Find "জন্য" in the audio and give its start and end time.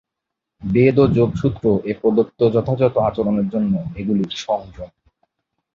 3.49-3.73